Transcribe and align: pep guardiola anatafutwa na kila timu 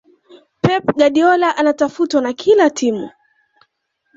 pep 0.61 0.83
guardiola 0.95 1.57
anatafutwa 1.57 2.21
na 2.21 2.33
kila 2.33 2.69
timu 2.69 3.09